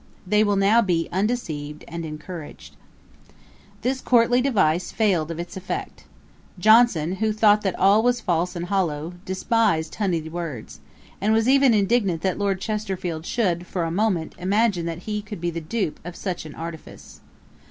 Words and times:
They 0.25 0.43
will 0.43 0.55
now 0.55 0.81
be 0.81 1.07
undeceived 1.11 1.85
and 1.87 2.03
encouraged.' 2.03 2.75
This 3.83 4.01
courtly 4.01 4.41
device 4.41 4.91
failed 4.91 5.29
of 5.29 5.37
its 5.39 5.55
effect. 5.55 6.05
Johnson, 6.57 7.17
who 7.17 7.31
thought 7.31 7.61
that 7.61 7.77
'all 7.77 8.01
was 8.01 8.19
false 8.19 8.55
and 8.55 8.65
hollow,' 8.65 9.13
despised 9.25 9.93
the 9.93 9.97
honeyed 9.99 10.31
words, 10.31 10.79
and 11.21 11.33
was 11.33 11.47
even 11.47 11.75
indignant 11.75 12.23
that 12.23 12.39
Lord 12.39 12.59
Chesterfield 12.59 13.27
should, 13.27 13.67
for 13.67 13.83
a 13.83 13.91
moment, 13.91 14.33
imagine 14.39 14.87
that 14.87 15.03
he 15.05 15.21
could 15.21 15.39
be 15.39 15.51
the 15.51 15.61
dupe 15.61 15.99
of 16.03 16.15
such 16.15 16.47
an 16.47 16.55
artifice. 16.55 17.19